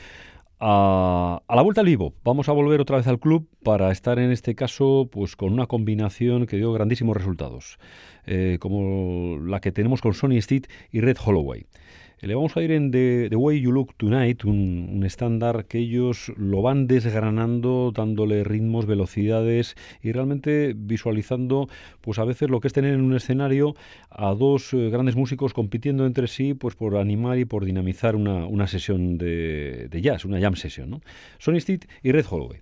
a, 0.60 1.42
la 1.48 1.62
vuelta 1.62 1.80
al 1.80 1.88
vivo. 1.88 2.14
Vamos 2.22 2.48
a 2.48 2.52
volver 2.52 2.80
otra 2.80 2.98
vez 2.98 3.08
al 3.08 3.18
club 3.18 3.48
para 3.64 3.90
estar 3.90 4.20
en 4.20 4.30
este 4.30 4.54
caso 4.54 5.08
pues 5.10 5.34
con 5.34 5.52
una 5.52 5.66
combinación 5.66 6.46
que 6.46 6.56
dio 6.56 6.72
grandísimos 6.72 7.16
resultados, 7.16 7.80
eh, 8.26 8.58
como 8.60 9.38
la 9.44 9.60
que 9.60 9.72
tenemos 9.72 10.02
con 10.02 10.14
Sonny 10.14 10.40
Stitt 10.40 10.68
y 10.92 11.00
Red 11.00 11.16
Holloway. 11.26 11.66
Le 12.22 12.34
vamos 12.34 12.54
a 12.54 12.62
ir 12.62 12.70
en 12.70 12.90
The, 12.90 13.34
Way 13.34 13.62
You 13.62 13.72
Look 13.72 13.94
Tonight, 13.96 14.44
un, 14.44 15.02
estándar 15.06 15.64
que 15.64 15.78
ellos 15.78 16.30
lo 16.36 16.60
van 16.60 16.86
desgranando, 16.86 17.92
dándole 17.94 18.44
ritmos, 18.44 18.84
velocidades 18.84 19.74
y 20.02 20.12
realmente 20.12 20.74
visualizando, 20.76 21.68
pues 22.02 22.18
a 22.18 22.24
veces 22.24 22.50
lo 22.50 22.60
que 22.60 22.68
es 22.68 22.74
tener 22.74 22.92
en 22.92 23.00
un 23.00 23.16
escenario 23.16 23.74
a 24.10 24.34
dos 24.34 24.74
eh, 24.74 24.90
grandes 24.90 25.16
músicos 25.16 25.54
compitiendo 25.54 26.04
entre 26.04 26.26
sí, 26.26 26.52
pues 26.52 26.74
por 26.74 26.98
animar 26.98 27.38
y 27.38 27.46
por 27.46 27.64
dinamizar 27.64 28.16
una, 28.16 28.66
sesión 28.66 29.16
de, 29.16 29.88
jazz, 30.02 30.26
una 30.26 30.40
jam 30.40 30.56
session. 30.56 30.90
¿no? 30.90 31.00
Sonny 31.38 31.60
Stitt 31.60 31.86
y 32.02 32.12
Red 32.12 32.26
Holloway. 32.28 32.60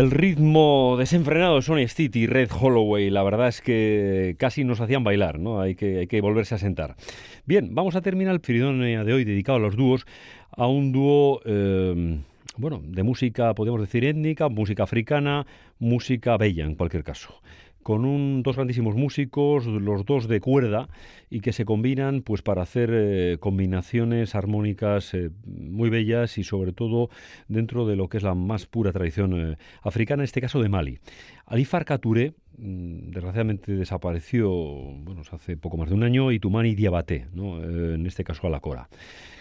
El 0.00 0.10
ritmo 0.10 0.96
desenfrenado 0.98 1.56
de 1.56 1.62
Sonny 1.62 1.86
Stitt 1.86 2.16
y 2.16 2.26
Red 2.26 2.48
Holloway, 2.58 3.10
la 3.10 3.22
verdad 3.22 3.48
es 3.48 3.60
que 3.60 4.34
casi 4.38 4.64
nos 4.64 4.80
hacían 4.80 5.04
bailar, 5.04 5.38
¿no? 5.38 5.60
Hay 5.60 5.74
que, 5.74 6.20
volverse 6.22 6.54
a 6.54 6.58
sentar. 6.58 6.96
Bien, 7.44 7.74
vamos 7.74 7.96
a 7.96 8.00
terminar 8.00 8.32
el 8.32 8.40
Fridonia 8.40 9.04
de 9.04 9.12
hoy 9.12 9.24
dedicado 9.24 9.56
a 9.56 9.60
los 9.60 9.76
dúos, 9.76 10.06
a 10.52 10.66
un 10.66 10.90
dúo, 10.90 11.42
eh, 11.44 12.18
bueno, 12.56 12.80
de 12.82 13.02
música, 13.02 13.52
podemos 13.52 13.78
decir 13.78 14.06
étnica, 14.06 14.48
música 14.48 14.84
africana, 14.84 15.46
música 15.78 16.38
bella 16.38 16.64
en 16.64 16.76
cualquier 16.76 17.04
caso 17.04 17.34
con 17.82 18.04
un, 18.04 18.42
dos 18.42 18.56
grandísimos 18.56 18.94
músicos, 18.94 19.66
los 19.66 20.04
dos 20.04 20.28
de 20.28 20.40
cuerda, 20.40 20.88
y 21.30 21.40
que 21.40 21.52
se 21.52 21.64
combinan 21.64 22.22
pues 22.22 22.42
para 22.42 22.62
hacer 22.62 22.90
eh, 22.92 23.36
combinaciones 23.40 24.34
armónicas 24.34 25.14
eh, 25.14 25.30
muy 25.46 25.90
bellas 25.90 26.38
y 26.38 26.44
sobre 26.44 26.72
todo 26.72 27.10
dentro 27.48 27.86
de 27.86 27.96
lo 27.96 28.08
que 28.08 28.18
es 28.18 28.22
la 28.22 28.34
más 28.34 28.66
pura 28.66 28.92
tradición 28.92 29.52
eh, 29.52 29.56
africana, 29.82 30.22
en 30.22 30.24
este 30.24 30.40
caso 30.40 30.60
de 30.60 30.68
Mali. 30.68 30.98
Alifar 31.46 31.84
Kature, 31.84 32.34
mm, 32.58 33.10
desgraciadamente 33.10 33.72
desapareció 33.72 34.50
bueno, 34.50 35.22
hace 35.30 35.56
poco 35.56 35.76
más 35.76 35.88
de 35.88 35.94
un 35.94 36.02
año, 36.02 36.32
y 36.32 36.38
Tumani 36.38 36.74
Diabate, 36.74 37.28
¿no? 37.32 37.62
en 37.62 38.06
este 38.06 38.24
caso 38.24 38.46
a 38.46 38.50
la 38.50 38.60
cora 38.60 38.88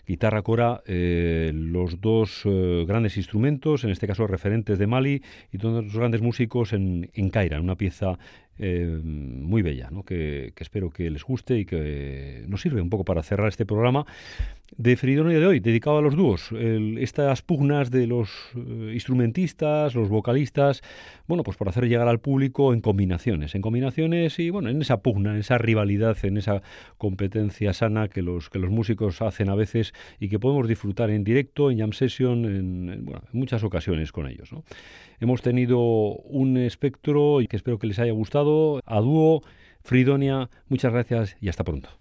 guitarra 0.09 0.41
cora, 0.41 0.81
eh, 0.87 1.51
los 1.53 2.01
dos 2.01 2.41
eh, 2.45 2.83
grandes 2.87 3.15
instrumentos, 3.15 3.83
en 3.83 3.91
este 3.91 4.07
caso 4.07 4.25
referentes 4.25 4.79
de 4.79 4.87
Mali, 4.87 5.21
y 5.51 5.59
todos 5.59 5.83
los 5.83 5.95
grandes 5.95 6.23
músicos 6.23 6.73
en, 6.73 7.11
en 7.13 7.29
Caira, 7.29 7.61
una 7.61 7.75
pieza 7.75 8.17
eh, 8.59 8.99
muy 9.03 9.61
bella, 9.61 9.89
¿no? 9.89 10.03
que, 10.03 10.53
espero 10.57 10.89
que 10.89 11.09
les 11.09 11.23
guste 11.23 11.59
y 11.59 11.65
que 11.65 12.43
nos 12.47 12.61
sirve 12.61 12.81
un 12.81 12.89
poco 12.89 13.05
para 13.05 13.23
cerrar 13.23 13.47
este 13.47 13.65
programa 13.65 14.05
de 14.77 14.97
Fridonia 14.97 15.39
de 15.39 15.47
hoy, 15.47 15.59
dedicado 15.59 15.97
a 15.97 16.01
los 16.01 16.15
dúos. 16.15 16.51
Estas 16.99 17.41
pugnas 17.41 17.89
de 17.89 18.05
los 18.05 18.29
eh, 18.55 18.91
instrumentistas, 18.93 19.95
los 19.95 20.09
vocalistas, 20.09 20.81
bueno, 21.27 21.43
pues 21.43 21.57
por 21.57 21.69
hacer 21.69 21.87
llegar 21.87 22.07
al 22.07 22.19
público 22.19 22.73
en 22.73 22.81
combinaciones, 22.81 23.55
en 23.55 23.61
combinaciones 23.61 24.37
y 24.39 24.49
bueno, 24.49 24.69
en 24.69 24.81
esa 24.81 25.01
pugna, 25.01 25.31
en 25.31 25.37
esa 25.37 25.57
rivalidad, 25.57 26.17
en 26.23 26.37
esa 26.37 26.61
competencia 26.97 27.73
sana 27.73 28.09
que 28.09 28.21
los, 28.21 28.49
que 28.49 28.59
los 28.59 28.69
músicos 28.69 29.21
hacen 29.21 29.49
a 29.49 29.55
veces 29.55 29.93
y 30.19 30.29
que 30.29 30.37
podemos 30.37 30.67
disfrutar 30.67 31.09
en 31.09 31.23
directo, 31.23 31.71
en 31.71 31.79
jam 31.79 31.93
session, 31.93 32.45
en, 32.45 32.89
en, 32.89 33.05
bueno, 33.05 33.21
en 33.31 33.39
muchas 33.39 33.63
ocasiones 33.63 34.11
con 34.11 34.27
ellos. 34.27 34.51
¿no? 34.51 34.63
Hemos 35.19 35.41
tenido 35.41 35.79
un 35.79 36.57
espectro 36.57 37.41
y 37.41 37.47
que 37.47 37.57
espero 37.57 37.77
que 37.79 37.87
les 37.87 37.99
haya 37.99 38.13
gustado. 38.13 38.79
A 38.85 38.99
dúo, 39.01 39.41
Fridonia, 39.83 40.49
muchas 40.67 40.93
gracias 40.93 41.35
y 41.41 41.49
hasta 41.49 41.63
pronto. 41.63 41.98